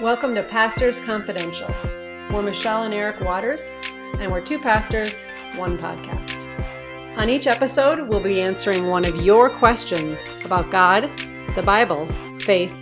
[0.00, 1.68] Welcome to Pastors Confidential.
[2.32, 3.70] We're Michelle and Eric Waters,
[4.20, 6.46] and we're two pastors, one podcast.
[7.16, 11.10] On each episode, we'll be answering one of your questions about God,
[11.56, 12.06] the Bible,
[12.38, 12.72] faith,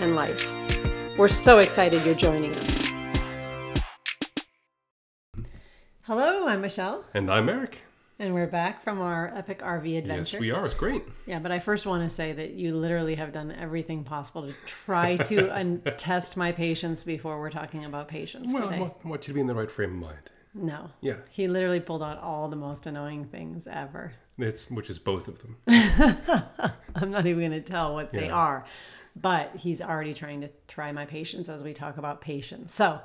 [0.00, 0.52] and life.
[1.16, 2.92] We're so excited you're joining us.
[6.02, 7.82] Hello, I'm Michelle, And I'm Eric.
[8.18, 10.36] And we're back from our epic RV adventure.
[10.36, 10.64] Yes, we are.
[10.64, 11.02] It's great.
[11.26, 14.52] Yeah, but I first want to say that you literally have done everything possible to
[14.66, 18.80] try to un- test my patience before we're talking about patience Well, I today.
[18.80, 20.30] want, I want you to be in the right frame of mind.
[20.56, 20.90] No.
[21.00, 24.12] Yeah, He literally pulled out all the most annoying things ever.
[24.38, 25.56] it's which is both of them.
[26.94, 28.64] I'm not even going to tell what they are,
[29.16, 32.72] but he's already trying to try my patience as we talk about patience.
[32.72, 33.00] So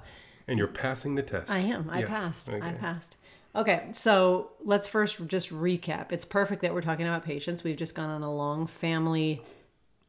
[0.47, 1.49] And you're passing the test.
[1.49, 1.89] I am.
[1.89, 2.49] I Yes, passed.
[2.51, 3.15] I passed.
[3.55, 6.11] Okay, so let's first just recap.
[6.11, 7.63] It's perfect that we're talking about patience.
[7.63, 9.41] We've just gone on a long family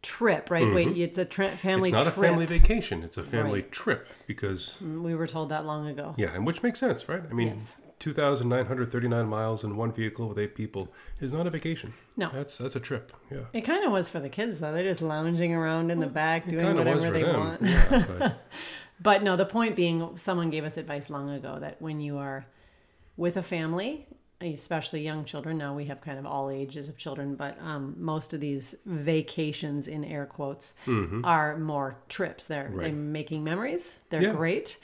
[0.02, 0.72] trip, right?
[0.74, 1.96] Wait, it's a tri- family Mm-hmm.
[1.96, 2.24] It's not trip.
[2.24, 3.02] a family vacation.
[3.02, 3.72] It's a family Right.
[3.72, 6.14] trip because We were told that long ago.
[6.16, 7.22] yeah, and which makes sense, right?
[7.30, 7.76] I mean, Yes.
[7.98, 10.88] 2,939 miles in one vehicle with eight people
[11.20, 11.92] is not a vacation.
[12.16, 12.30] No.
[12.32, 13.12] That's that's a trip.
[13.30, 13.40] Yeah.
[13.52, 14.72] It kind of was for the kids though.
[14.72, 17.38] They're just lounging around in the back doing Kind was whatever they them.
[17.40, 17.62] want.
[17.62, 18.40] Yeah, but
[19.02, 22.44] But no, the point being, someone gave us advice long ago that when you are
[23.20, 24.06] with a family,
[24.40, 28.32] especially young children, now we have kind of all ages of children, but um, most
[28.32, 30.72] of these vacations, in air quotes,
[31.24, 32.46] are more trips.
[32.46, 33.12] They're, they're Mm-hmm.
[33.20, 33.96] Making memories.
[34.08, 34.28] They're Yeah.
[34.30, 34.38] Mm-hmm.
[34.38, 34.78] great.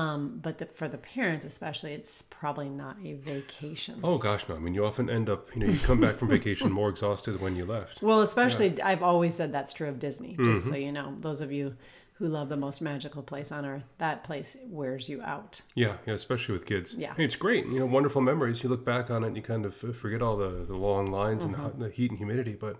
[0.00, 4.00] Um, but the, for the parents, especially, it's probably not a vacation.
[4.02, 4.56] oh gosh, no.
[4.56, 7.34] I mean, you often end up, you know, you come back from vacation more exhausted
[7.34, 8.02] than when you left.
[8.02, 10.70] Well, especially, I've always said that's true of Disney, just Mm-hmm.
[10.70, 11.14] so you know.
[11.20, 11.76] Those of you
[12.18, 15.60] who love the most magical place on earth, that place wears you out.
[15.74, 16.94] Yeah, yeah, especially with kids.
[16.94, 17.14] Yeah.
[17.14, 17.66] Hey, it's great.
[17.66, 18.62] You know, wonderful memories.
[18.62, 21.44] You look back on it, and you kind of forget all the, the long lines
[21.44, 21.62] Mm-hmm.
[21.64, 22.54] and the heat and humidity.
[22.54, 22.76] But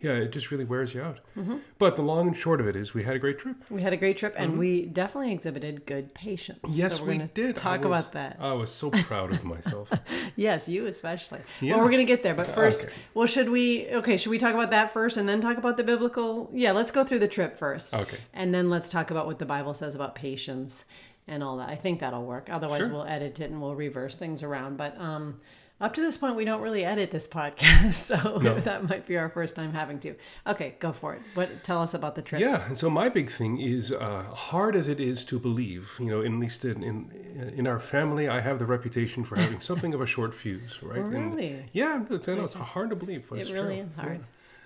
[0.00, 1.18] yeah, it just really wears you out.
[1.36, 1.56] Mm-hmm.
[1.78, 3.56] But the long and short of it is, we had a great trip.
[3.68, 6.60] We had a great trip, and we definitely exhibited good patience.
[6.60, 6.78] Mm-hmm.
[6.78, 7.56] Yes, so we did.
[7.56, 8.36] Talk was- about that.
[8.40, 9.90] I was so proud of myself.
[10.36, 11.40] Yes, you especially.
[11.60, 11.74] Yeah.
[11.74, 12.92] Well, we're gonna get there, but first, Okay.
[13.14, 13.88] well, should we?
[13.88, 16.50] Okay, should we talk about that first, and then talk about the biblical?
[16.52, 17.94] Yeah, let's go through the trip first.
[17.94, 18.18] Okay.
[18.32, 20.84] And then let's talk about what the Bible says about patience
[21.26, 21.68] and all that.
[21.68, 22.48] I think that'll work.
[22.50, 22.92] Otherwise, Sure.
[22.92, 24.76] we'll edit it and we'll reverse things around.
[24.78, 25.40] But um,
[25.80, 28.58] up to this point, we don't really edit this podcast, so No.
[28.60, 30.14] that might be our first time having to.
[30.46, 31.22] Okay, go for it.
[31.34, 31.62] What?
[31.62, 32.40] Tell us about the trip.
[32.40, 36.06] yeah, and so my big thing is, uh, hard as it is to believe, you
[36.06, 39.94] know, at least in, in in our family, I have the reputation for having something
[39.94, 40.98] of a short fuse, right?
[41.04, 41.64] And- Really?
[41.72, 43.86] yeah, it's, I know it's hard to believe, but It it's really true.
[43.90, 44.20] is hard.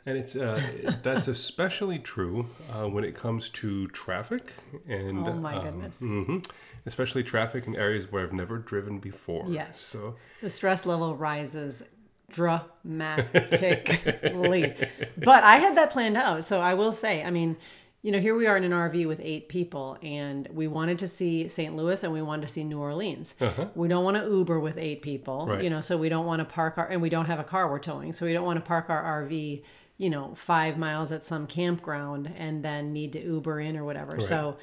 [0.04, 0.60] And it's uh,
[1.04, 4.54] that's especially true uh, when it comes to traffic
[4.88, 6.00] and Oh my um, goodness.
[6.00, 6.44] mhm.
[6.86, 9.46] Especially traffic in areas where I've never driven before.
[9.48, 9.80] Yes.
[9.80, 11.82] So the stress level rises
[12.30, 14.74] dramatically.
[15.16, 16.44] but I had that planned out.
[16.44, 17.56] So I will say, I mean,
[18.02, 21.08] you know, here we are in an RV with eight people, and we wanted to
[21.08, 21.76] see St.
[21.76, 23.36] Louis and we wanted to see New Orleans.
[23.40, 23.68] Uh-huh.
[23.76, 25.62] We don't want to Uber with eight people, Right.
[25.62, 27.70] you know, so we don't want to park our, and we don't have a car
[27.70, 29.62] we're towing, so we don't want to park our RV,
[29.98, 34.18] you know, five miles at some campground and then need to Uber in or whatever.
[34.18, 34.56] So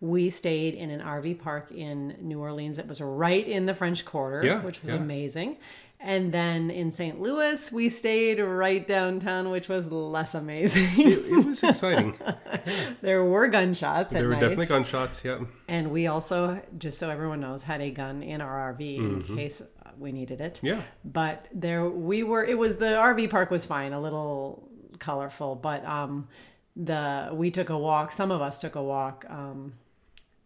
[0.00, 4.04] we stayed in an RV park in New Orleans that was right in the French
[4.04, 4.98] Quarter, Yeah, which was yeah.
[4.98, 5.56] amazing.
[5.98, 7.18] And then in St.
[7.20, 10.88] Louis, we stayed right downtown, which was less amazing.
[10.98, 12.14] it, it was exciting.
[13.00, 14.40] there were gunshots at there were night.
[14.40, 15.24] definitely gunshots.
[15.24, 15.38] Yeah.
[15.68, 18.98] and we also, just so everyone knows, had a gun in our RV
[19.28, 19.62] in case
[19.98, 20.54] we needed it.
[20.56, 20.66] Mm-hmm.
[20.66, 20.82] Yeah.
[21.06, 24.68] But there we were it was the RV park was fine, a little
[24.98, 26.28] colorful, but um
[26.76, 29.72] the we took a walk, some of us took a walk um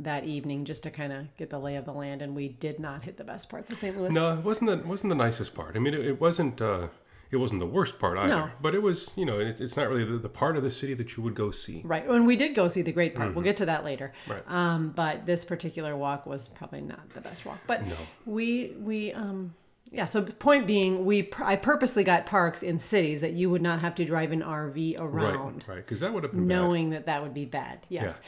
[0.05, 2.79] that evening just to kind of get the lay of the land and we did
[2.79, 3.97] not hit the best parts of St.
[3.99, 4.11] Louis.
[4.11, 5.77] No, it wasn't the wasn't the nicest part.
[5.77, 6.61] I mean, it, it wasn't.
[6.61, 6.89] Uh,
[7.31, 8.29] it wasn't the worst part either.
[8.29, 8.51] No.
[8.61, 10.95] But it was, you know, it, it's not really the, the part of the city
[10.95, 11.81] that you would go see.
[11.85, 12.05] Right.
[12.05, 13.35] And we did go see the great part.
[13.37, 14.13] We'll get to that later.
[14.25, 14.33] Mm-hmm.
[14.33, 14.51] Right.
[14.51, 17.61] Um, but this particular walk was probably not the best walk.
[17.69, 17.95] But No.
[18.27, 19.55] we we um
[19.93, 23.81] yeah, so point being we I purposely got parks in cities that you would not
[23.81, 25.65] have to drive an RV around.
[25.67, 25.69] Right.
[25.69, 25.77] Right.
[25.77, 26.55] Because that would have been bad.
[26.55, 27.87] Knowing that that would be bad.
[27.89, 28.21] Yes.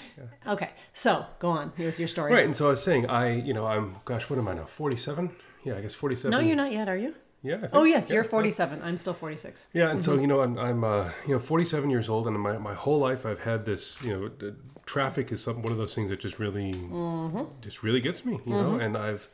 [0.46, 0.70] Okay.
[0.92, 2.32] So go on with your story.
[2.32, 2.44] Right.
[2.44, 4.64] And so I was saying, I, you know, I'm, gosh, what am I now?
[4.64, 5.30] 47?
[5.64, 6.30] Yeah, I guess 47.
[6.32, 7.14] No, you're not yet, are you?
[7.44, 7.56] Yeah.
[7.56, 8.30] I think, Oh yes, yeah, you're yeah.
[8.30, 8.82] 47.
[8.82, 9.68] I'm still 46.
[9.72, 10.20] Yeah, and so mm-hmm.
[10.20, 13.24] you know, I'm, I'm uh, you know 47 years old, and my, my whole life
[13.26, 14.02] I've had this.
[14.02, 14.52] You know,
[14.86, 17.42] traffic is some one of those things that just really, mm-hmm.
[17.60, 18.40] just really gets me.
[18.46, 18.80] You know, mm-hmm.
[18.80, 19.28] and I've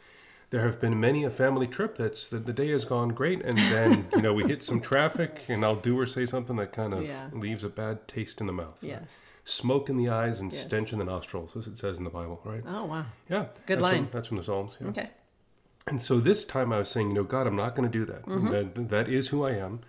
[0.51, 3.59] there have been many a family trip that's the, the day has gone great, and
[3.59, 6.95] then you know we hit some traffic, and I'll do or say something that kind
[6.95, 7.29] of Yeah.
[7.33, 8.79] leaves a bad taste in the mouth.
[8.83, 9.21] Yes.
[9.45, 10.63] Smoke in the eyes and Yes.
[10.63, 12.63] stench in the nostrils, as it says in the Bible, right?
[12.67, 13.07] Oh wow.
[13.29, 13.47] Yeah.
[13.67, 14.05] Good that's line.
[14.05, 14.77] From, that's from the Psalms.
[14.81, 14.89] Yeah.
[14.89, 15.11] Okay.
[15.87, 18.05] And so this time I was saying, you know, God, I'm not going to do
[18.07, 18.27] that.
[18.27, 18.49] Mm-hmm.
[18.51, 19.81] That, that is who I am.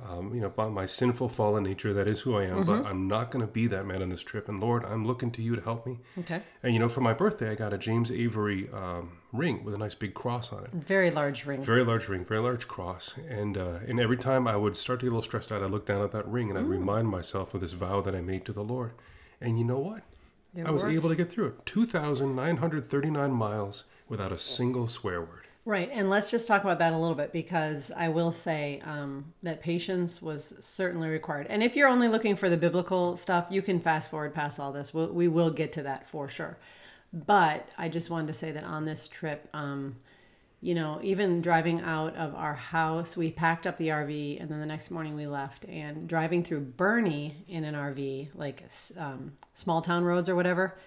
[0.00, 2.58] Um, you know, by my sinful fallen nature, that is who I am.
[2.58, 2.82] Mm-hmm.
[2.82, 4.48] But I'm not going to be that man on this trip.
[4.48, 5.98] And Lord, I'm looking to you to help me.
[6.20, 6.40] Okay.
[6.62, 9.78] And you know, for my birthday, I got a James Avery um, ring with a
[9.78, 10.70] nice big cross on it.
[10.72, 11.64] Very large ring.
[11.64, 13.14] Very large ring, very large cross.
[13.28, 15.70] And uh, and every time I would start to get a little stressed out, I'd
[15.72, 16.70] look down at that ring and I'd Mm.
[16.78, 18.92] remind myself of this vow that I made to the Lord.
[19.40, 20.02] And you know what?
[20.54, 20.94] It I was worked.
[20.94, 21.66] able to get through it.
[21.66, 25.47] 2,939 miles without a single swear word.
[25.68, 29.34] Right, and let's just talk about that a little bit because I will say um,
[29.42, 31.46] that patience was certainly required.
[31.50, 34.72] And if you're only looking for the biblical stuff, you can fast forward past all
[34.72, 34.94] this.
[34.94, 36.56] We'll, we will get to that for sure.
[37.12, 39.96] But I just wanted to say that on this trip, um,
[40.62, 44.60] you know, even driving out of our house, we packed up the RV, and then
[44.60, 45.66] the next morning we left.
[45.66, 48.64] And driving through Boerne in an RV, like
[48.96, 50.78] um, small town roads or whatever,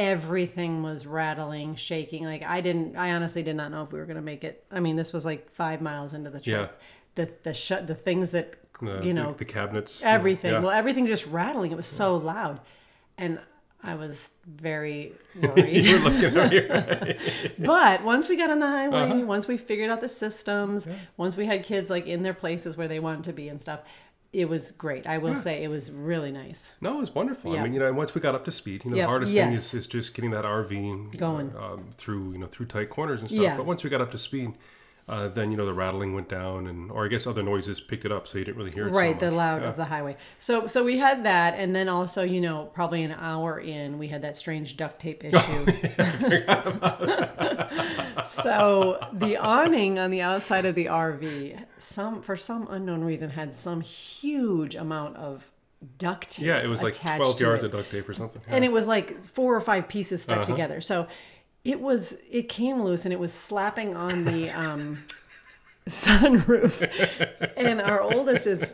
[0.00, 2.24] everything was rattling, shaking.
[2.24, 4.64] Like I didn't, I honestly did not know if we were going to make it.
[4.70, 6.70] I mean, this was like five miles into the trip.
[6.70, 7.24] Yeah.
[7.26, 10.02] The the shut the things that The, you know the, the cabinets.
[10.02, 10.52] everything.
[10.52, 10.60] Yeah.
[10.60, 11.70] Well, everything just rattling.
[11.72, 12.60] It was so loud,
[13.18, 13.38] and
[13.82, 15.12] I was very
[15.42, 15.84] worried.
[15.84, 17.14] you were looking over
[17.58, 19.26] but once we got on the highway, Uh-huh.
[19.26, 20.86] once we figured out the systems,
[21.16, 23.80] once we had kids like in their places where they wanted to be and stuff,
[24.32, 25.06] it was great.
[25.06, 26.72] I will say it was really nice.
[26.80, 27.52] No, it was wonderful.
[27.54, 27.60] Yeah.
[27.60, 29.32] I mean, you know, once we got up to speed, you know, Yep, the hardest
[29.32, 31.52] thing is, is just getting that RV Going.
[31.56, 33.42] um, through, you know, through tight corners and stuff.
[33.42, 33.56] Yeah.
[33.56, 34.52] But once we got up to speed,
[35.10, 38.04] uh, then you know the rattling went down, and or I guess other noises picked
[38.04, 38.94] it up, so you didn't really hear it.
[38.94, 39.68] so right the loud Yeah.
[39.70, 43.12] of the highway so so we had that and then also you know probably an
[43.12, 45.36] hour in we had that strange duct tape issue
[48.24, 53.54] so the awning on the outside of the rv some for some unknown reason had
[53.54, 55.50] some huge amount of
[55.98, 58.42] duct tape Yeah, it was like twelve yards of duct tape or something.
[58.48, 60.50] and it was like four or five pieces stuck Uh-huh.
[60.50, 61.06] together so
[61.64, 65.04] it was it came loose and it was slapping on the um
[65.88, 66.88] sunroof
[67.56, 68.72] and our oldest is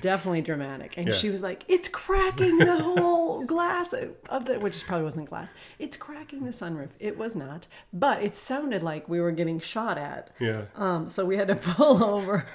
[0.00, 1.14] definitely dramatic and Yeah.
[1.14, 3.92] she was like it's cracking the whole glass
[4.28, 8.34] of the which probably wasn't glass it's cracking the sunroof it was not but it
[8.36, 10.62] sounded like we were getting shot at yeah.
[10.76, 12.46] um, so we had to pull over.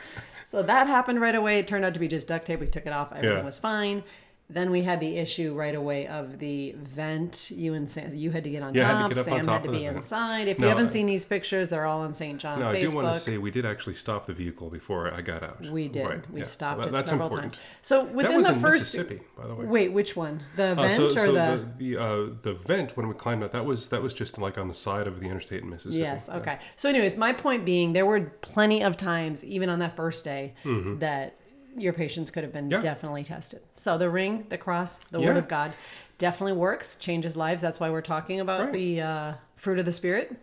[0.48, 1.58] So that happened right away.
[1.60, 2.60] It turned out to be just duct tape.
[2.60, 3.12] We took it off.
[3.12, 3.44] Everything Yeah.
[3.44, 4.04] was fine.
[4.48, 7.50] Then we had the issue right away of the vent.
[7.50, 9.10] You and Sam, you had to get on Yeah, top.
[9.10, 10.48] get up on Sam top had to be inside.
[10.48, 12.40] If No, you haven't I- seen these pictures, they're all on St.
[12.40, 15.22] John No, I do want to say we did actually stop the vehicle before I
[15.22, 15.62] got out.
[15.62, 16.06] we did.
[16.08, 17.54] Right, We yeah, so stopped that- it several important.
[17.54, 17.64] times.
[17.82, 19.66] So within the first Mississippi, by the way.
[19.66, 20.44] wait, which one?
[20.56, 21.66] The Uh, vent so, or so the?
[21.80, 24.60] the the, uh, the vent when we climbed out that was that was just like
[24.60, 25.98] on the side of the interstate in Mississippi.
[26.04, 26.30] Yes.
[26.32, 26.38] Yeah.
[26.38, 26.60] Okay.
[26.76, 30.54] So, anyways, my point being, there were plenty of times, even on that first day,
[31.00, 31.36] that
[31.76, 32.74] your patience could have been Mm-hmm.
[32.74, 32.80] Yeah.
[32.82, 33.62] definitely tested.
[33.76, 35.28] So, the ring, the cross, the Yeah.
[35.28, 35.74] Word of God,
[36.18, 37.62] definitely works, changes lives.
[37.62, 38.74] That's why we're talking about Right.
[38.74, 40.36] the uh, fruit of the Spirit.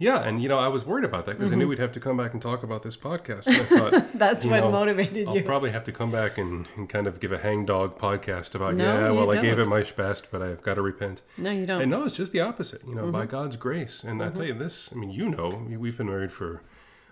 [0.00, 1.58] Yeah, and you know I was worried about that because I Mm-hmm.
[1.58, 3.48] knew we'd have to come back and talk about this podcast.
[3.48, 5.42] And I thought That's what know, motivated I'll you.
[5.42, 8.84] probably have to come back and, and kind of give a hangdog podcast about No,
[8.84, 11.22] yeah, well I gave it my best, but I've got to repent.
[11.36, 11.82] no, you don't.
[11.82, 12.82] And no, it's just the opposite.
[12.86, 13.30] You know, by Mm-hmm.
[13.30, 14.88] God's grace, and I tell you this.
[14.92, 16.62] I mean, you know, we've been married for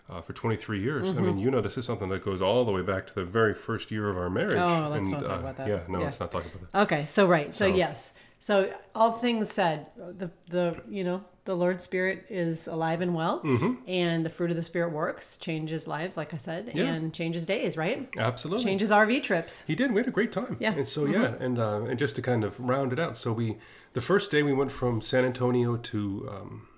[0.08, 1.08] uh, for 23 years.
[1.10, 3.24] I mean, you know, this is something that goes all the way back to the
[3.24, 4.56] very first year of our marriage.
[4.58, 5.68] Oh, let's and, not talk uh, about that.
[5.68, 6.04] Yeah, no, Yeah.
[6.04, 6.82] let's not talk about that.
[6.82, 11.54] Okay, so right, so, So- yes, so all things said, the the you know the
[11.56, 13.40] Lord's Spirit is alive and well,
[13.86, 16.78] and the fruit of the Spirit works, changes lives, like I said, Mm-hmm.
[16.78, 16.92] Yeah.
[16.94, 18.08] and changes days, right?
[18.18, 18.64] Absolutely.
[18.64, 19.62] Changes RV trips.
[19.66, 19.92] He did.
[19.92, 20.56] We had a great time.
[20.60, 20.70] Yeah.
[20.70, 20.78] Mm-hmm.
[20.80, 23.56] And so yeah, and uh, and just to kind of round it out, so we
[23.94, 26.68] the first day we went from San Antonio to um,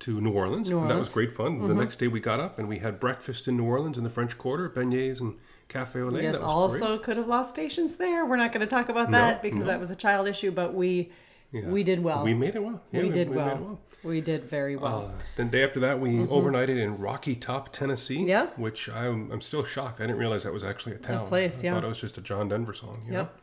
[0.00, 0.70] to New Orleans.
[0.70, 1.28] New and that was Orleans.
[1.28, 1.42] Mm-hmm.
[1.46, 1.68] great fun.
[1.68, 4.10] The next day we got up and we had breakfast in New Orleans in the
[4.10, 5.36] French Quarter, beignets and
[5.68, 6.24] cafe au lait.
[6.24, 7.02] Yes, that was also great.
[7.02, 8.24] could have lost patience there.
[8.24, 9.66] We're not going to talk about No, that because no.
[9.66, 11.10] that was a child issue, but we
[11.52, 11.62] Yeah.
[11.68, 12.24] we did well.
[12.24, 12.80] We made it well.
[12.92, 13.46] Yeah, we did made well.
[13.56, 13.78] well.
[14.04, 15.12] We did very well.
[15.12, 18.18] Uh, then day after that, we overnighted in Rocky Top, Tennessee.
[18.18, 18.28] Mm-hmm.
[18.28, 18.46] Yeah.
[18.56, 20.00] Which I'm, I'm still shocked.
[20.00, 21.26] I didn't realize that was actually a town.
[21.26, 21.74] place, I yeah.
[21.74, 23.02] thought it was just a John Denver song.
[23.06, 23.24] You Yep.
[23.36, 23.42] Know?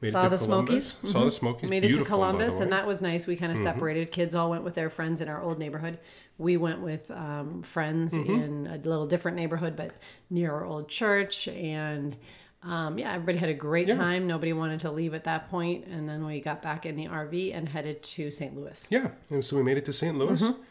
[0.00, 0.86] Made it Saw to the Columbus.
[0.92, 1.12] Smokies.
[1.12, 1.68] Saw the Smokies.
[1.70, 2.70] Made it to Beautiful, by the Columbus, and.
[2.70, 2.70] Mm-hmm.
[2.70, 3.26] that was nice.
[3.26, 4.12] We kind of separated.
[4.12, 5.98] Kids all went with their friends in our old neighborhood.
[6.38, 8.30] We went with um, friends Mm-hmm.
[8.30, 9.92] in a little different neighborhood, but
[10.30, 11.48] near our old church.
[11.48, 12.16] And
[12.62, 13.94] um, yeah, everybody had a great Yeah.
[13.96, 14.26] time.
[14.28, 15.82] Nobody wanted to leave at that point.
[15.82, 18.54] point, and then we got back in the RV and headed to St.
[18.56, 18.86] Louis.
[18.90, 20.16] Yeah, and so we made it to St.
[20.16, 20.62] Louis, Mm-hmm.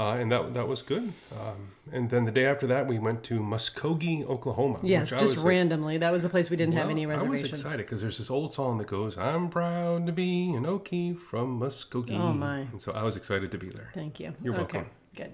[0.00, 1.12] Uh, and that that was good.
[1.32, 4.78] Um, and then the day after that, we went to Muskogee, Oklahoma.
[4.82, 5.96] Yes, just randomly.
[5.98, 7.60] That was a place we didn't have well, any I was reservations.
[7.62, 11.58] excited because there's this old song that goes, "I'm proud to be an Okie from
[11.58, 12.58] Muskogee." Oh, my.
[12.72, 13.90] And so I was excited to be there.
[13.94, 14.34] Thank you.
[14.42, 14.90] You're okay, welcome.
[15.16, 15.32] Good.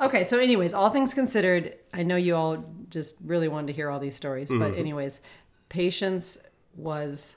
[0.00, 3.90] Okay, so anyways, all things considered, I know you all just really wanted to hear
[3.90, 4.78] all these stories, but Mm-hmm.
[4.78, 5.20] anyways,
[5.68, 6.38] patience
[6.76, 7.34] was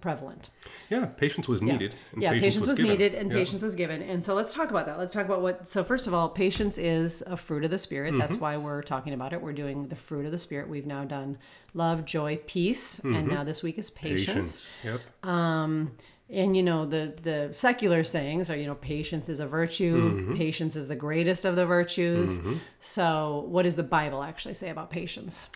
[0.00, 0.50] prevalent.
[0.90, 1.96] Yeah, patience was needed.
[2.12, 2.92] and yeah, patience, was, given.
[2.92, 3.36] needed and Yeah.
[3.38, 4.02] patience was given.
[4.02, 4.98] And so let's talk about that.
[4.98, 5.68] Let's talk about what.
[5.68, 8.10] So first of all, patience is a fruit of the spirit.
[8.10, 8.20] Mm-hmm.
[8.20, 9.40] That's why we're talking about it.
[9.40, 10.68] We're doing the fruit of the spirit.
[10.68, 11.38] We've now done
[11.74, 14.66] love, joy, peace, and now this week is patience.
[14.82, 14.88] Mm-hmm.
[14.88, 15.00] Patience.
[15.24, 15.90] Yep.
[16.28, 20.10] And you know the the secular sayings are you know patience is a virtue.
[20.10, 20.36] Mm-hmm.
[20.36, 22.40] Patience is the greatest of the virtues.
[22.80, 25.48] So what does the Bible actually say about patience?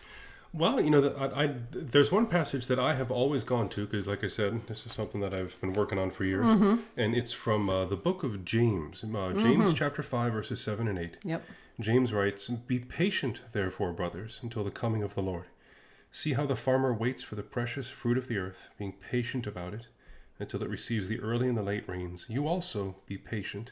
[0.53, 4.09] Well, you know, I, I, there's one passage that I have always gone to because,
[4.09, 6.77] like I said, this is something that I've been working on for years, Mm-hmm.
[6.97, 10.99] and it's from uh, the book of James, uh, James chapter five, verses seven and
[10.99, 11.19] eight.
[11.25, 11.45] Yep.
[11.79, 15.45] James writes, "Be patient, therefore, brothers, until the coming of the Lord.
[16.11, 19.73] See how the farmer waits for the precious fruit of the earth, being patient about
[19.73, 19.87] it,
[20.41, 22.27] until it receives the early and the late rains.
[22.29, 23.71] You also be patient.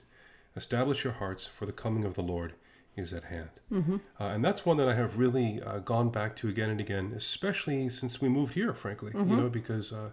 [0.56, 2.54] Establish your hearts, for the coming of the Lord
[2.98, 6.48] is at hand." Uh, and that's one that I have really uh, gone back to
[6.48, 8.74] again and again, especially since we moved here.
[8.74, 9.92] Frankly, you know, because.
[9.92, 10.10] Uh,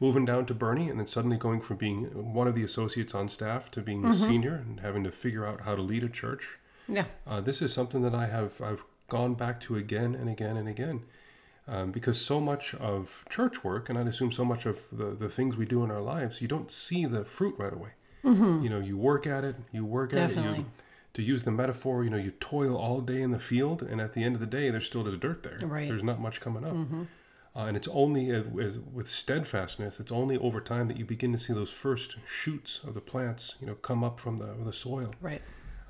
[0.00, 3.28] Moving down to Boerne and then suddenly going from being one of the associates on
[3.28, 6.58] staff to being the senior and having to figure out how to lead a church
[6.88, 7.04] Yeah.
[7.28, 10.68] uh, this is something that I have I've gone back to again and again and
[10.68, 11.02] again,
[11.68, 15.28] um, because so much of church work, and I'd assume so much of the, the
[15.28, 17.90] things we do in our lives, you don't see the fruit right away.
[18.24, 20.34] You know, you work at it, you work at it.
[20.34, 20.58] Definitely.
[20.58, 20.66] You,
[21.14, 24.12] to use the metaphor, you know, you toil all day in the field, and at
[24.12, 25.58] the end of the day, there's still the dirt there.
[25.66, 25.88] Right.
[25.88, 26.76] There's not much coming up.
[27.56, 31.30] Uh, and it's only as, as, with steadfastness, it's only over time that you begin
[31.30, 34.72] to see those first shoots of the plants, you know, come up from the, the
[34.72, 35.14] soil.
[35.20, 35.40] Right.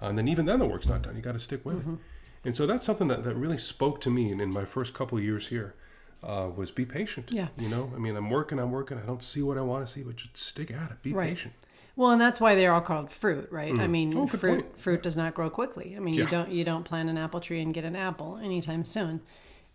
[0.02, 1.16] Uh, and then even then the work's not done.
[1.16, 1.95] You got to stick with Mm-hmm.
[1.95, 1.99] it.
[2.47, 5.16] And so that's something that, that really spoke to me in, in my first couple
[5.16, 5.75] of years here
[6.23, 7.31] uh, was be patient.
[7.31, 7.49] Yeah.
[7.59, 8.99] You know, I mean, I'm working, I'm working.
[8.99, 11.00] I don't see what I want to see, but just stick at it.
[11.02, 11.31] Be Right.
[11.31, 11.54] patient.
[11.96, 13.72] Well, and that's why they're all called fruit, right?
[13.78, 14.80] I mean, Oh, fruit point.
[14.80, 15.94] fruit does not grow quickly.
[15.96, 18.84] I mean, you don't you don't plant an apple tree and get an apple anytime
[18.84, 19.20] soon.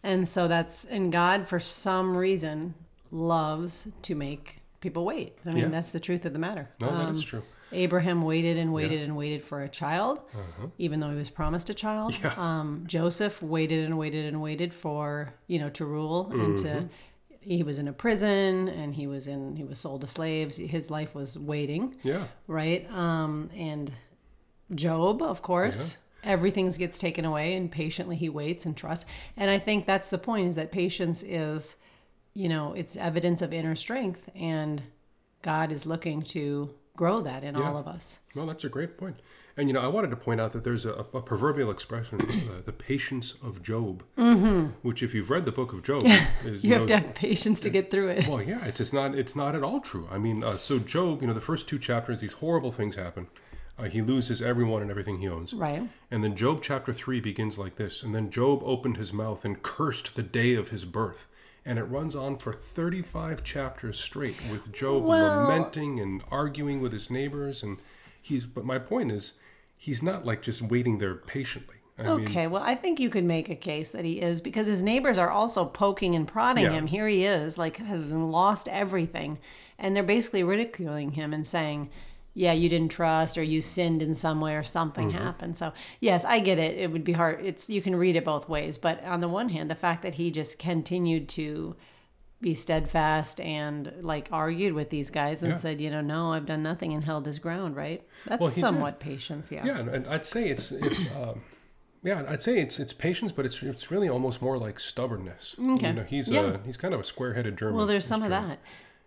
[0.03, 2.73] And so that's and God for some reason
[3.11, 5.37] loves to make people wait.
[5.45, 5.67] I mean, Yeah.
[5.69, 6.69] that's the truth of the matter.
[6.79, 7.43] No, that is Um, true.
[7.71, 10.19] Abraham waited and waited and waited for a child,
[10.79, 12.13] even though he was promised a child.
[12.23, 12.33] Uh-huh.
[12.35, 12.59] Yeah.
[12.59, 16.89] Um, Joseph waited and waited and waited for you know to rule and to.
[17.41, 20.57] He was in a prison and he was in he was sold to slaves.
[20.57, 22.27] His life was waiting Yeah.
[22.47, 22.89] right?
[22.91, 23.91] Um, and
[24.75, 29.05] Job, of course, everything gets taken away, and patiently he waits and trusts.
[29.35, 31.75] And I think that's the point: is that patience is,
[32.33, 34.83] you know, it's evidence of inner strength, and
[35.41, 38.19] God is looking to grow that in all of us.
[38.35, 39.15] Well, that's a great point.
[39.59, 42.61] And, you know, I wanted to point out that there's a, a proverbial expression, uh,
[42.63, 44.03] the patience of Job,
[44.83, 46.65] which if you've read the book of Job, is, Mm-hmm.
[46.65, 48.25] You have know, to have patience to get through it.
[48.27, 50.07] Well, yeah, it's, it's not it's not at all true.
[50.09, 53.27] I mean, uh, so Job, you know, the first two chapters, these horrible things happen.
[53.77, 55.53] Uh, he loses everyone and everything he owns.
[55.53, 55.89] Right.
[56.09, 58.01] And then Job chapter 3 begins like this.
[58.03, 61.27] And then Job opened his mouth and cursed the day of his birth.
[61.65, 66.93] And it runs on for 35 chapters straight with Job Well- lamenting and arguing with
[66.93, 67.61] his neighbors.
[67.63, 67.77] And
[68.21, 69.33] he's, but my point is,
[69.79, 71.77] he's not like just waiting there patiently.
[71.97, 74.67] I mean, Okay, well, I think you could make a case that he is because
[74.67, 76.71] his neighbors are also poking and prodding Yeah.
[76.71, 76.87] him.
[76.87, 79.39] Here he is, like having lost everything,
[79.77, 81.89] and they're basically ridiculing him and saying,
[82.33, 85.17] "Yeah, you didn't trust, or you sinned in some way, or something Mm-hmm.
[85.25, 86.77] happened." So, yes, I get it.
[86.77, 87.43] It would be hard.
[87.45, 90.15] It's you can read it both ways, but on the one hand, the fact that
[90.15, 91.75] he just continued to
[92.41, 95.57] be steadfast and like argued with these guys and Yeah.
[95.57, 98.01] said, you know, no, I've done nothing and held his ground, right?
[98.25, 98.61] That's Well, he did.
[98.61, 99.65] somewhat patience, yeah.
[99.65, 101.41] Yeah, and, I'd say it's, it's um,
[102.01, 105.55] yeah, I'd say it's it's patience, but it's it's really almost more like stubbornness.
[105.59, 105.87] Okay.
[105.89, 106.41] You know, he's Yeah.
[106.41, 107.75] uh, he's kind of a square-headed German.
[107.75, 108.59] Well, there's some of that.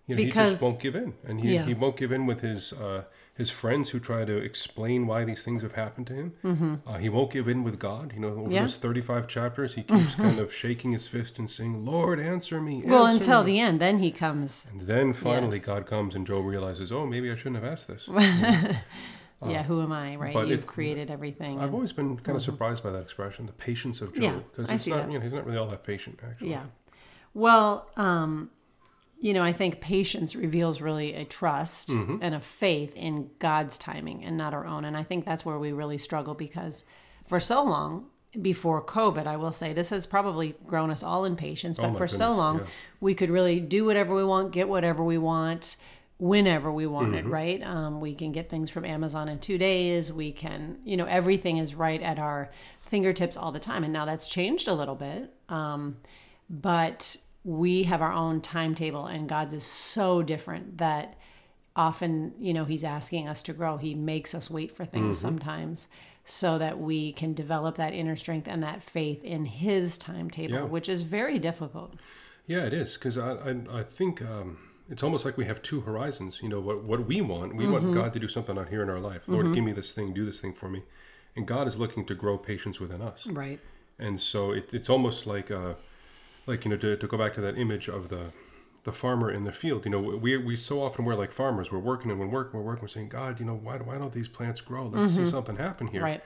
[0.06, 1.64] You know, he just won't give in, and he, Yeah.
[1.64, 5.42] he won't give in with his uh, his friends who try to explain why these
[5.42, 6.32] things have happened to him.
[6.44, 6.74] Mm-hmm.
[6.86, 8.12] Uh, he won't give in with God.
[8.14, 8.60] You know, over Yeah.
[8.62, 12.82] those 35 chapters, he keeps kind of shaking his fist and saying, "Lord, answer me."
[12.84, 14.66] Well, until me." the end, then he comes.
[14.70, 15.66] And then finally, Yes.
[15.66, 18.06] God comes, and Job realizes, "Oh, maybe I shouldn't have asked this."
[19.44, 20.36] yeah, who am I, right?
[20.36, 21.58] Uh, You've if- created everything.
[21.58, 24.24] I've always been kind of surprised by that expression, the patience of Job, Mm-hmm.
[24.24, 25.10] Yeah, because it's not, that.
[25.12, 26.50] you know, he's not really all that patient actually.
[26.50, 26.64] yeah.
[27.34, 28.50] Well, um,
[29.22, 32.16] you know, I think patience reveals really a trust Mm-hmm.
[32.20, 34.84] and a faith in God's timing and not our own.
[34.84, 36.84] And I think that's where we really struggle because
[37.28, 38.06] for so long,
[38.40, 41.94] before COVID, I will say this has probably grown us all in patience, but Oh
[41.94, 42.64] for so long, yeah.
[43.00, 45.76] we could really do whatever we want, get whatever we want,
[46.18, 47.26] whenever we want Mm-hmm.
[47.28, 47.62] it, right?
[47.62, 50.12] Um, we can get things from Amazon in two days.
[50.12, 52.50] We can, you know, everything is right at our
[52.80, 53.84] fingertips all the time.
[53.84, 55.30] And now that's changed a little bit.
[55.48, 55.98] Um,
[56.50, 61.18] but we have our own timetable, and God's is so different that
[61.74, 63.76] often, you know, He's asking us to grow.
[63.76, 65.28] He makes us wait for things Mm-hmm.
[65.28, 65.88] sometimes
[66.24, 70.62] so that we can develop that inner strength and that faith in His timetable, Yeah.
[70.64, 71.94] which is very difficult.
[72.46, 74.58] Yeah, it is because I, I I think um,
[74.90, 76.40] it's almost like we have two horizons.
[76.42, 77.72] You know, what what we want, we Mm-hmm.
[77.72, 79.22] want God to do something out here in our life.
[79.26, 80.82] Lord, give me this thing, do this thing for me,
[81.36, 83.26] and God is looking to grow patience within us.
[83.26, 83.58] Right.
[83.98, 85.74] And so it, it's almost like, uh,
[86.46, 88.32] like you know, to, to go back to that image of the
[88.84, 89.84] the farmer in the field.
[89.84, 91.70] You know, we we so often we're like farmers.
[91.70, 92.82] We're working and we're working, we're working.
[92.82, 94.86] We're saying, God, you know, why why don't these plants grow?
[94.86, 96.00] Let's see something happen here.
[96.00, 96.04] Mm-hmm.
[96.06, 96.24] Right.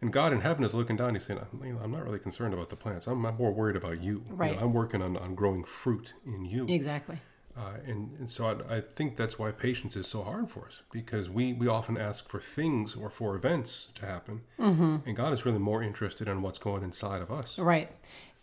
[0.00, 1.08] And God in heaven is looking down.
[1.08, 3.06] And he's saying, "You know, I'm not really concerned about the plants.
[3.06, 4.24] I'm, I'm more worried about you.
[4.26, 4.58] You know, Right.
[4.60, 6.66] I'm working on, on growing fruit in you.
[6.68, 7.20] Exactly.
[7.56, 10.80] Uh, and, and so I, I think that's why patience is so hard for us
[10.90, 14.40] because we, we often ask for things or for events to happen.
[14.58, 14.96] Mm-hmm.
[15.06, 17.58] And God is really more interested in what's going inside of us.
[17.58, 17.90] Right.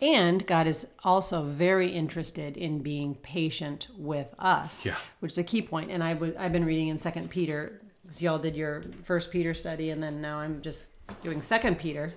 [0.01, 4.95] And God is also very interested in being patient with us, Yeah.
[5.19, 5.89] which is a key point.
[5.91, 7.81] And I w- I've been reading in Second Peter.
[8.11, 10.89] So y'all did your First Peter study, and then now I'm just
[11.21, 12.13] doing Second Peter.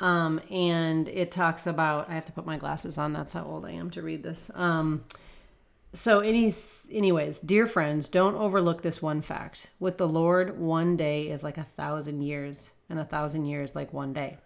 [0.00, 3.12] Um, and it talks about I have to put my glasses on.
[3.12, 4.50] That's how old I am to read this.
[4.54, 5.04] Um,
[5.94, 6.54] so, any,
[6.90, 9.70] anyways, dear friends, don't overlook this one fact.
[9.78, 13.92] With the Lord, one day is like a thousand years, and a thousand years like
[13.92, 14.38] one day.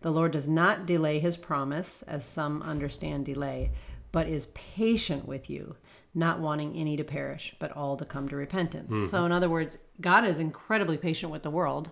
[0.00, 3.70] The Lord does not delay his promise, as some understand delay,
[4.12, 5.76] but is patient with you,
[6.14, 8.92] not wanting any to perish, but all to come to repentance.
[8.92, 9.06] Mm-hmm.
[9.06, 11.90] So, in other words, God is incredibly patient with the world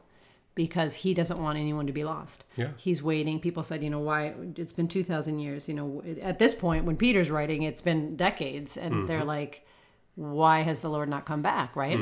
[0.54, 2.44] because he doesn't want anyone to be lost.
[2.56, 2.68] Yeah.
[2.76, 3.40] He's waiting.
[3.40, 6.96] People said, you know, why it's been 2000 years, you know, at this point when
[6.96, 9.66] Peter's writing, it's been decades and they're like
[10.16, 11.98] why has the Lord not come back, right?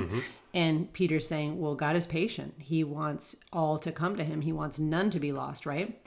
[0.54, 2.54] And Peter's saying, well, God is patient.
[2.58, 4.42] He wants all to come to him.
[4.42, 5.98] He wants none to be lost, right?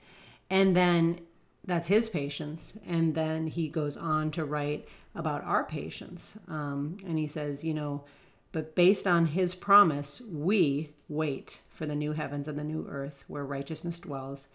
[0.49, 1.21] And then
[1.65, 2.77] that's his patience.
[2.85, 6.37] And then he goes on to write about our patience.
[6.47, 8.03] Um, and he says, you know,
[8.55, 13.25] but based on his promise, we wait for the new heavens and the new earth
[13.27, 14.47] where righteousness dwells.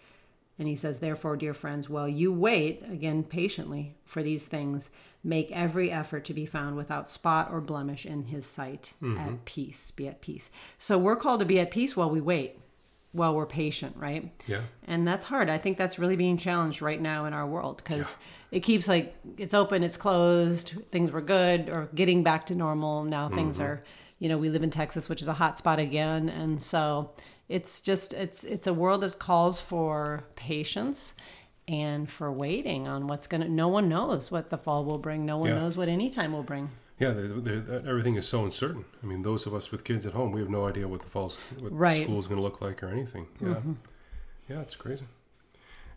[0.57, 4.89] And he says, therefore, dear friends, while you wait, again, patiently for these things,
[5.23, 9.19] make every effort to be found without spot or blemish in his sight, mm-hmm.
[9.19, 10.49] at peace, be at peace.
[10.79, 12.57] So we're called to be at peace while we wait,
[13.13, 14.31] while we're patient, right?
[14.47, 14.61] Yeah.
[14.85, 15.49] And that's hard.
[15.49, 18.15] I think that's really being challenged right now in our world because
[18.51, 23.03] it keeps like it's open, it's closed, things were good or getting back to normal.
[23.03, 23.65] Now things mm-hmm.
[23.65, 23.83] are,
[24.19, 26.29] you know, we live in Texas, which is a hot spot again.
[26.29, 27.11] And so
[27.49, 31.13] it's just it's it's a world that calls for patience
[31.67, 35.25] and for waiting on what's going to no one knows what the fall will bring.
[35.25, 35.55] No one Yeah.
[35.55, 36.69] knows what any time will bring.
[37.01, 37.55] Yeah, they they
[37.89, 38.85] everything is so uncertain.
[39.03, 41.09] I mean, those of us with kids at home, we have no idea what the
[41.09, 42.03] fall's, what Right.
[42.03, 43.25] school's going to look like or anything.
[43.41, 43.61] Yeah,
[44.49, 45.05] yeah, it's crazy.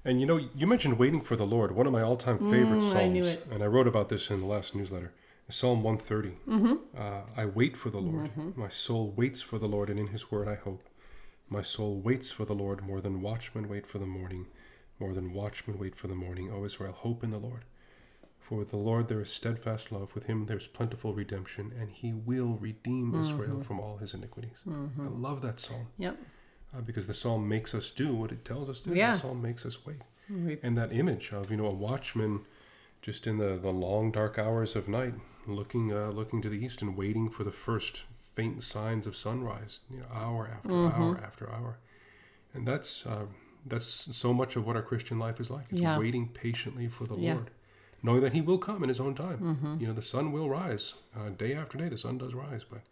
[0.07, 1.73] And you know, you mentioned waiting for the Lord.
[1.73, 3.47] One of my all-time favorite Mm, psalms, I knew it.
[3.51, 5.12] and I wrote about this in the last newsletter.
[5.51, 6.38] Psalm 130.
[6.49, 6.75] Mm-hmm.
[6.99, 8.31] Uh, I wait for the Lord.
[8.57, 10.83] My soul waits for the Lord, and in His word I hope.
[11.51, 14.47] My soul waits for the Lord more than watchmen wait for the morning,
[14.99, 16.51] more than watchmen wait for the morning.
[16.51, 17.64] O Israel, hope in the Lord.
[18.49, 21.91] For with the Lord there is steadfast love, with him there is plentiful redemption, and
[21.91, 24.59] he will redeem Israel from all his iniquities.
[24.67, 26.19] I love that psalm Yep.
[26.77, 28.95] uh, because the psalm makes us do what it tells us to.
[28.95, 29.15] Yeah.
[29.15, 30.03] The psalm makes us wait.
[30.29, 32.41] Re- And that image of you know a watchman,
[33.01, 35.15] just in the, the long dark hours of night,
[35.47, 38.03] looking uh, looking to the east and waiting for the first
[38.35, 41.79] faint signs of sunrise, you know, hour after hour after hour,
[42.53, 43.25] and that's uh,
[43.67, 45.67] that's so much of what our Christian life is like.
[45.71, 45.99] It's Yeah.
[45.99, 47.35] waiting patiently for the Yeah.
[47.35, 47.51] Lord,
[48.05, 49.79] knowing that He will come in His own time.
[49.81, 51.88] You know, the sun will rise uh, day after day.
[51.88, 52.83] The sun does rise, but.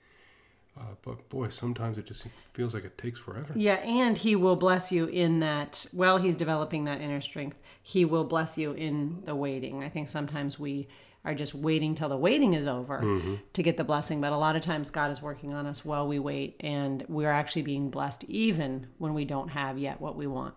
[0.75, 3.53] Uh, but boy, sometimes it just feels like it takes forever.
[3.55, 8.07] Yeah, and he will bless you in that while he's developing that inner strength, he
[8.07, 9.85] will bless you in the waiting.
[9.85, 10.89] I think sometimes we
[11.25, 13.37] are just waiting till the waiting is over mm-hmm.
[13.53, 16.09] to get the blessing, but a lot of times God is working on us while
[16.09, 20.27] we wait and we're actually being blessed even when we don't have yet what we
[20.27, 20.55] want.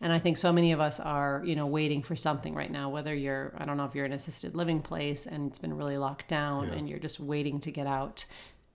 [0.00, 2.90] And I think so many of us are, you know, waiting for something right now,
[2.90, 5.76] whether you're I don't know if you're in an assisted living place and it's been
[5.76, 8.24] really locked down and you're just waiting to get out.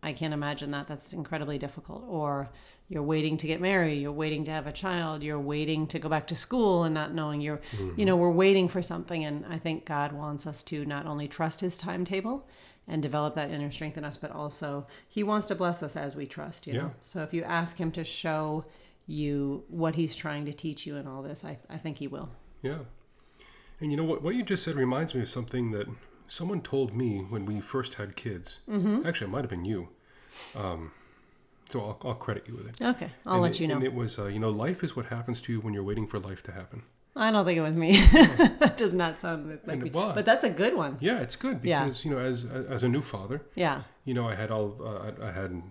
[0.02, 0.88] I can't imagine that.
[0.88, 2.04] That's incredibly difficult.
[2.08, 2.50] Or
[2.90, 6.10] you're waiting to get married, you're waiting to have a child, you're waiting to go
[6.10, 7.62] back to school and not knowing you're,
[7.96, 9.24] you know, we're waiting for something.
[9.24, 12.48] And I think God wants us to not only trust his timetable
[12.88, 16.16] and develop that inner strength in us, but also he wants to bless us as
[16.16, 16.92] we trust, you know.
[17.00, 18.66] So if you ask him to show
[19.06, 22.30] you what he's trying to teach you and all this, I, I think he will.
[22.64, 22.80] Yeah.
[23.80, 24.24] And you know what?
[24.24, 25.88] What you just said reminds me of something that
[26.28, 28.58] someone told me when we first had kids.
[28.68, 29.06] Mm-hmm.
[29.06, 29.90] Actually, it might have been you.
[30.56, 30.92] Um,
[31.70, 32.82] so I'll, I'll credit you with it.
[32.82, 33.76] Okay, I'll And let it- you know.
[33.76, 36.08] And it was, uh, you know, life is what happens to you when you're waiting
[36.08, 36.84] for life to happen.
[37.16, 38.00] I don't think it was me.
[38.60, 39.88] that does not sound like me.
[39.88, 40.16] it was.
[40.16, 40.98] But that's a good one.
[41.02, 41.84] Yeah, it's good Yeah.
[41.84, 43.82] because you know, as as a new father, Yeah.
[44.06, 45.62] you know, I had all, uh, I, I had,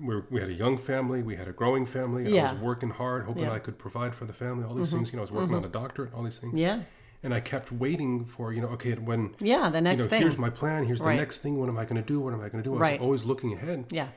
[0.00, 2.38] we, were, we had a young family, we had a growing family.
[2.38, 3.48] I was working hard, hoping Yeah.
[3.48, 3.56] Mm-hmm.
[3.56, 4.64] I could provide for the family.
[4.64, 6.54] All these things, you know, I was working on a doctorate, all these things.
[6.54, 6.80] Yeah.
[7.22, 10.22] and I kept waiting for you know okay when Yeah, the next you know thing.
[10.22, 11.18] here's my plan here's the Right.
[11.24, 12.78] next thing what am I going to do what am I going to do I
[12.78, 13.00] was Right.
[13.00, 14.08] always looking ahead yeah.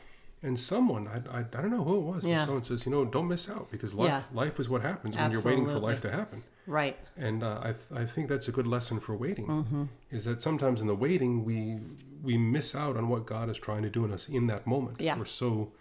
[0.44, 2.38] And someone I, I, I don't know who it was Yeah.
[2.38, 4.24] but someone says you know don't miss out because life Yeah.
[4.34, 6.98] life is what happens when you're waiting for life to happen Right.
[7.18, 9.84] and uh, I, th- I think that's a good lesson for waiting Mm-hmm.
[10.12, 11.80] is that sometimes in the waiting we
[12.24, 15.00] we miss out on what god is trying to do in us in that moment
[15.00, 15.18] Yeah.
[15.18, 15.72] we're so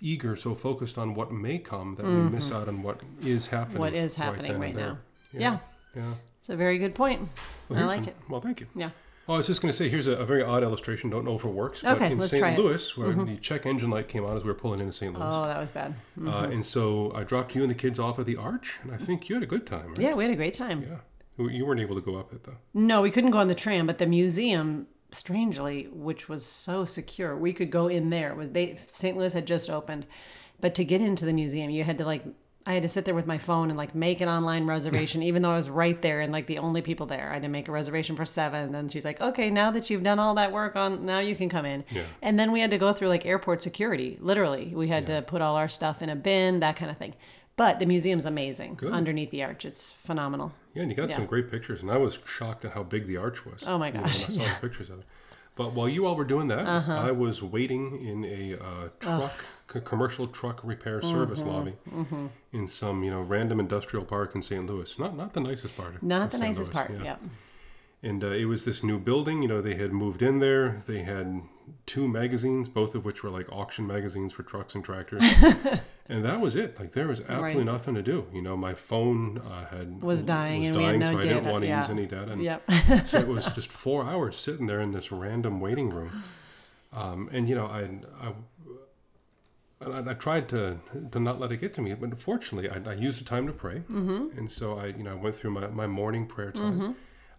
[0.00, 3.74] eager so focused on what may come that we miss out on what is happening
[3.74, 3.80] Mm-hmm.
[3.80, 4.98] What is right happening then right, now.
[5.32, 5.58] Yeah.
[5.94, 7.28] yeah It's a very good point.
[7.68, 8.16] Well, I like it.
[8.28, 8.90] well thank you Yeah.
[9.26, 11.08] Well, I was just going to say, here's a, a very odd illustration.
[11.10, 11.82] Don't know if it works.
[11.82, 12.40] But Okay, in let's St.
[12.40, 12.52] try it.
[12.58, 12.62] Mm-hmm.
[12.62, 15.12] Louis, where the check engine light came on as we were pulling into St.
[15.14, 15.94] Louis, Oh, that was bad.
[16.26, 18.96] uh, and so I dropped you and the kids off at the arch, and I
[18.96, 19.98] think you had a good time, right?
[20.00, 20.82] Yeah, we had a great time.
[20.82, 20.96] Yeah.
[21.38, 22.56] You- You weren't able to go up it though.
[22.74, 27.36] No, we couldn't go on the tram, but the museum, strangely, which was so secure,
[27.36, 28.30] we could go in there.
[28.32, 29.16] It was they St.
[29.16, 30.06] Louis had just opened,
[30.60, 32.24] but to get into the museum, you had to like
[32.66, 35.40] I had to sit there with my phone and like make an online reservation, even
[35.42, 37.30] though I was right there and like the only people there.
[37.30, 38.62] I had to make a reservation for seven.
[38.64, 41.34] And then she's like, "Okay, now that you've done all that work on, now you
[41.34, 42.02] can come in." Yeah.
[42.20, 44.18] And then we had to go through like airport security.
[44.20, 47.14] Literally, we had to put all our stuff in a bin, that kind of thing.
[47.56, 48.92] But the museum's amazing Good.
[48.92, 49.64] underneath the arch.
[49.64, 50.52] It's phenomenal.
[50.74, 51.16] Yeah, and you got Yeah.
[51.16, 53.64] some great pictures, and I was shocked at how big the arch was.
[53.66, 55.04] Oh my you know, gosh, I saw the pictures of it.
[55.56, 56.92] But while you all were doing that, Uh-huh.
[56.94, 59.32] I was waiting in a uh, truck,
[59.72, 61.48] c- commercial truck repair service Mm-hmm.
[61.50, 64.64] lobby in some, you know, random industrial park in St.
[64.66, 64.98] Louis.
[64.98, 65.96] Not not the nicest part.
[65.96, 66.48] of- Not the St.
[66.48, 66.90] nicest Louis, part.
[66.98, 67.04] yeah.
[67.04, 67.20] Yep.
[68.02, 69.42] And uh, it was this new building.
[69.42, 70.80] You know, they had moved in there.
[70.86, 71.42] They had
[71.84, 75.22] two magazines, both of which were like auction magazines for trucks and tractors.
[76.10, 76.78] and that was it.
[76.80, 77.64] Like there was absolutely Right.
[77.66, 78.26] nothing to do.
[78.32, 81.18] You know, my phone uh, had Was dying was and we had dying, no so
[81.18, 81.50] I didn't data.
[81.52, 81.80] want to Yeah.
[81.82, 82.32] use any data.
[82.32, 82.70] And Yep.
[83.06, 86.22] so it was just four hours sitting there in this random waiting room.
[86.92, 87.82] Um, and you know, I,
[88.26, 88.32] I
[89.82, 90.78] I, I tried to
[91.12, 93.52] to not let it get to me, but fortunately, I, I used the time to
[93.52, 94.36] pray, mm-hmm.
[94.36, 96.72] and so I, you know, I went through my, my morning prayer time.
[96.80, 96.92] Mm-hmm.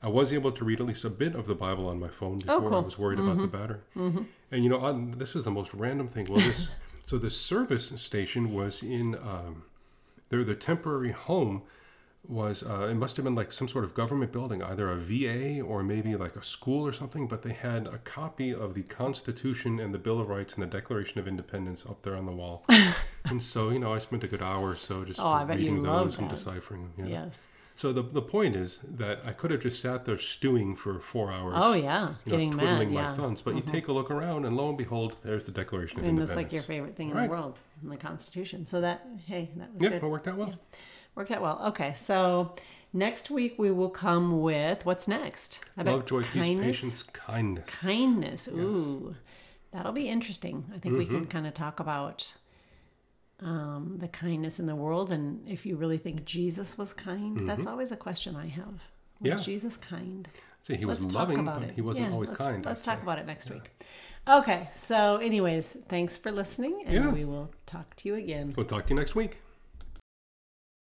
[0.04, 2.40] I was able to read at least a bit of the Bible on my phone
[2.40, 2.68] before Oh, cool.
[2.70, 2.76] Mm-hmm.
[2.78, 3.82] I was worried about the battery.
[3.96, 6.26] And you know, on, this is the most random thing.
[6.28, 6.70] Well, this
[7.06, 9.64] so the service station was in um,
[10.30, 11.64] their their temporary home
[12.28, 15.60] was uh, it must have been like some sort of government building, either a VA
[15.60, 17.28] or maybe like a school or something.
[17.28, 20.68] But they had a copy of the Constitution and the Bill of Rights and the
[20.68, 22.64] Declaration of Independence up there on the wall.
[23.26, 25.58] and so you know, I spent a good hour or so just Oh, I bet
[25.58, 27.06] reading those and deciphering them.
[27.06, 27.12] know.
[27.12, 27.42] Yes.
[27.82, 31.32] So the the point is that I could have just sat there stewing for four
[31.32, 31.56] hours.
[31.58, 32.60] Oh yeah, you know, getting mad.
[32.64, 33.08] twiddling my Yeah.
[33.08, 33.16] Mm-hmm.
[33.22, 33.42] thumbs.
[33.42, 36.06] But you take a look around, and lo and behold, there's the Declaration of Independence.
[36.06, 36.30] And Independence.
[36.30, 37.24] that's like your favorite thing in Right.
[37.24, 38.68] the world, in the Constitution.
[38.68, 40.04] So that hey, that was Yeah, good.
[40.04, 40.54] it worked out well.
[41.16, 41.60] Worked out well.
[41.70, 42.54] Okay, so
[42.94, 45.66] next week we will come with what's next?
[45.76, 47.82] I Love, joy, peace, patience, kindness.
[47.82, 48.48] Kindness.
[48.48, 49.16] Ooh,
[49.72, 50.66] that'll be interesting.
[50.76, 51.16] I think we Mm-hmm.
[51.16, 52.32] can kind of talk about
[53.42, 57.66] um, the kindness in the world, and if you really think Jesus was kind, that's
[57.66, 58.66] always a question I have.
[58.66, 58.82] Was
[59.22, 59.26] Mm-hmm.
[59.28, 59.36] Yeah.
[59.40, 60.28] Jesus kind?
[60.64, 61.72] See, he was Let's loving, but it.
[61.76, 62.66] he wasn't Yeah, always let's, kind.
[62.66, 63.04] Let's I'd talk say.
[63.04, 63.70] about it next week.
[64.28, 64.70] Okay.
[64.74, 67.12] So, anyways, thanks for listening, and Yeah.
[67.12, 68.54] we will talk to you again.
[68.56, 69.40] We'll talk to you next week.